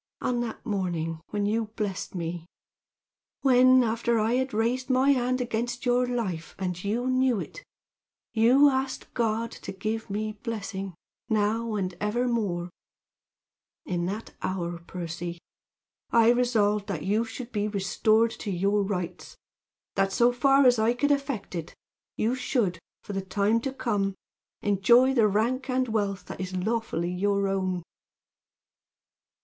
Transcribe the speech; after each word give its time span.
"On 0.19 0.39
that 0.39 0.65
morning 0.65 1.21
when 1.29 1.45
you 1.45 1.65
blessed 1.75 2.15
me 2.15 2.47
when, 3.41 3.83
after 3.83 4.17
I 4.17 4.33
had 4.33 4.51
raised 4.51 4.89
my 4.89 5.11
hand 5.11 5.39
against 5.39 5.85
your 5.85 6.07
life, 6.07 6.55
and 6.57 6.83
you 6.83 7.05
knew 7.05 7.39
it, 7.39 7.63
you 8.33 8.67
asked 8.67 9.13
God 9.13 9.51
to 9.51 9.71
give 9.71 10.09
me 10.09 10.31
blessing, 10.41 10.95
now 11.29 11.75
and 11.75 11.93
ever 12.01 12.27
more 12.27 12.71
in 13.85 14.07
that 14.07 14.33
hour, 14.41 14.79
Percy, 14.79 15.37
I 16.09 16.31
resolved 16.31 16.87
that 16.87 17.03
you 17.03 17.23
should 17.23 17.51
be 17.51 17.67
restored 17.67 18.31
to 18.39 18.49
your 18.49 18.81
rights; 18.81 19.37
that, 19.93 20.11
so 20.11 20.31
far 20.31 20.65
as 20.65 20.79
I 20.79 20.95
could 20.95 21.11
effect 21.11 21.53
it, 21.53 21.75
you 22.17 22.33
should, 22.33 22.79
for 23.03 23.13
the 23.13 23.21
time 23.21 23.59
to 23.61 23.71
come, 23.71 24.15
enjoy 24.63 25.13
the 25.13 25.27
rank 25.27 25.69
and 25.69 25.87
wealth 25.89 26.25
that 26.25 26.41
is 26.41 26.55
lawfully 26.55 27.11
your 27.13 27.47
own. 27.47 27.83